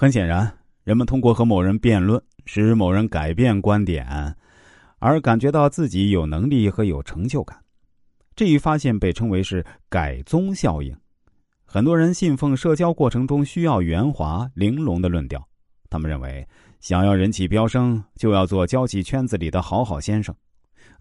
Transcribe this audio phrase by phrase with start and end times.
[0.00, 0.50] 很显然，
[0.82, 4.34] 人们通过和某人辩论，使某人改变观点，
[4.98, 7.62] 而感觉到自己有能力和有成就感。
[8.34, 10.96] 这一发现被称为是改宗效应。
[11.66, 15.46] 很多人信奉社交过程中需要圆滑玲珑的论调，
[15.90, 16.48] 他们认为
[16.80, 20.34] 想要人气飙升，就要做交际圈子里的好好先生。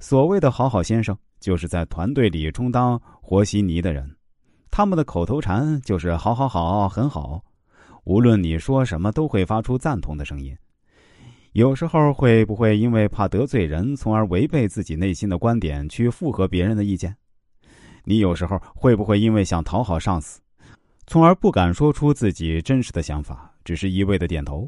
[0.02, 4.18] 所谓的好好先生，就是在团队里充当和稀泥的人。
[4.70, 7.42] 他们的口头禅就是“好好好，很好”。
[8.10, 10.58] 无论你说什么，都会发出赞同的声音。
[11.52, 17.16] 有时候会不会因为怕得罪人，从而违背自己内心的观点，去附和别人的意见？
[18.06, 20.42] 你有时候会不会因为想讨好上司，
[21.06, 24.68] 从而不敢说出自己真实的想法，只是一味的点头？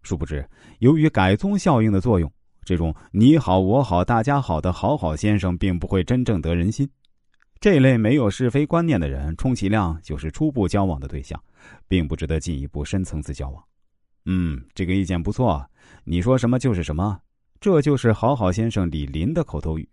[0.00, 0.42] 殊不知，
[0.78, 2.32] 由于改宗效应的作用，
[2.64, 6.88] 这种你好我好大家好的好好先生，并不会真正得人心。
[7.62, 11.40] 这类没有是非观念的人，充其量就是初步交往的对象。
[11.88, 13.62] 并不值得进一步深层次交往。
[14.24, 15.64] 嗯，这个意见不错。
[16.04, 17.20] 你说什么就是什么，
[17.60, 19.88] 这就是好好先生李林的口头语。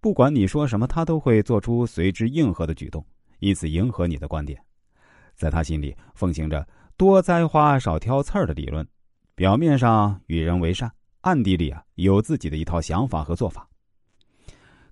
[0.00, 3.04] 不管你说什么，他都会做出随之应和的举动，
[3.38, 4.60] 以此迎合你的观点。
[5.34, 8.86] 在他心里奉行着多栽花少挑刺儿的理论，
[9.34, 10.90] 表面上与人为善，
[11.22, 13.68] 暗地里啊有自己的一套想法和做法。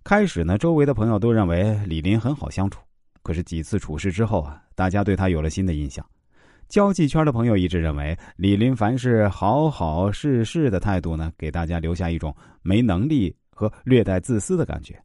[0.05, 2.79] 开始呢，周围的朋友都认为李林很好相处。
[3.23, 6.05] 可是几次处事之后啊，大家对他有了新的印象。
[6.69, 15.03] 交际圈的朋友一致认为，李林凡事好好事事的态度呢，给大家留下一种没能力和略带自私的感觉。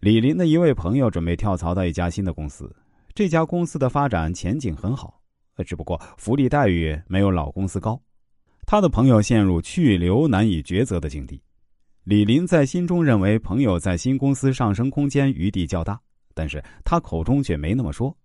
[0.00, 2.70] 李林的一位朋友准备跳槽到一家新的公司，
[3.14, 5.18] 这家公司的发展前景很好，
[5.66, 7.98] 只不过福利待遇没有老公司高。
[8.66, 11.40] 他的朋友陷入去留难以抉择的境地。
[12.08, 16.00] 李林在心中认为，朋友在新公司上升空间余地较大。
[16.32, 18.16] 但是他口中却没那么说，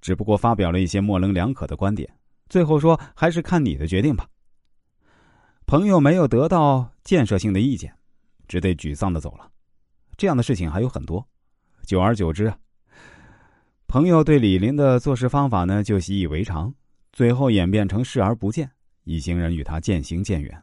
[0.00, 2.12] 只不过发表了一些模棱两可的观点，
[2.48, 4.26] 最后说还是看你的决定吧。
[5.66, 7.94] 朋友没有得到建设性的意见，
[8.48, 9.48] 只得沮丧的走了。
[10.16, 11.24] 这样的事情还有很多，
[11.86, 12.52] 久而久之，
[13.86, 16.74] 朋友对李林的做事方法呢就习以为常，
[17.12, 18.68] 最后演变成视而不见，
[19.04, 20.60] 一行人与他渐行渐远。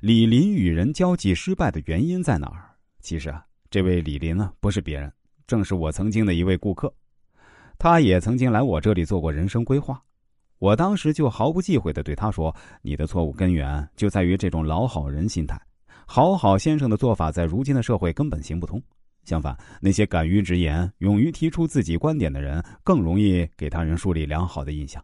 [0.00, 2.70] 李林与人交际失败的原因在哪儿？
[3.00, 5.12] 其实啊，这位李林呢不是别人。
[5.46, 6.92] 正是我曾经的一位顾客，
[7.78, 10.02] 他也曾经来我这里做过人生规划。
[10.58, 15.60] 我当时就毫不忌讳的对他说：“你的错误根源就在于这种老好人心态，
[16.06, 18.82] 好好先生的做法在如今的社会根本行不通。
[19.24, 25.00] 相反，那些敢于直言、勇于提出自己观点的人，更容易给他人树立良好的印象。”